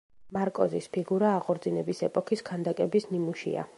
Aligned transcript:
მარკოზის 0.37 0.87
ფიგურა 0.95 1.29
აღორძინების 1.41 2.01
ეპოქის 2.09 2.43
ქანდაკების 2.49 3.11
ნიმუშია. 3.15 3.69